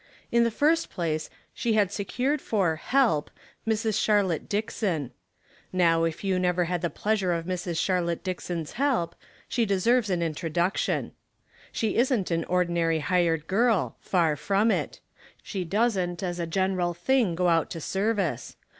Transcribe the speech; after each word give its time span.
In 0.31 0.43
the 0.43 0.49
first 0.49 0.89
place 0.89 1.29
she 1.53 1.73
had 1.73 1.91
se 1.91 2.05
cured 2.05 2.41
for 2.41 2.81
''help" 2.89 3.27
Mrs. 3.67 4.01
Charlotte 4.03 4.49
Dick 4.49 4.71
son. 4.71 5.11
Now, 5.71 6.05
if 6.05 6.23
you 6.23 6.39
never 6.39 6.63
had 6.63 6.81
the 6.81 6.89
pleasure 6.89 7.31
of 7.33 7.45
Mrs. 7.45 7.77
Charlotte 7.79 8.23
Dickson's 8.23 8.71
help, 8.71 9.13
she 9.47 9.63
de 9.63 9.79
serves 9.79 10.09
an 10.09 10.23
introduction. 10.23 11.11
She 11.71 11.97
isn't 11.97 12.31
an 12.31 12.45
ordinary 12.45 12.97
hired 12.97 13.45
girl, 13.45 13.95
far 13.99 14.35
from 14.35 14.71
it; 14.71 14.99
she 15.43 15.63
doesn't 15.63 16.23
as 16.23 16.39
a 16.39 16.47
general 16.47 16.95
thing 16.95 17.35
go 17.35 17.49
out 17.49 17.69
to 17.69 17.79
service. 17.79 18.55